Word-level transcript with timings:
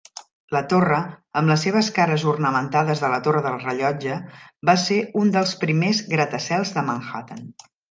La 0.55 0.59
torre, 0.69 0.95
amb 1.41 1.51
les 1.51 1.65
seves 1.67 1.89
cares 1.97 2.25
ornamentades 2.31 3.03
de 3.05 3.11
la 3.13 3.21
torre 3.29 3.43
del 3.45 3.59
rellotge, 3.67 4.17
va 4.71 4.77
ser 4.87 4.99
un 5.25 5.31
dels 5.39 5.55
primers 5.67 6.03
gratacels 6.17 6.77
de 6.79 6.89
Manhattan. 6.91 7.49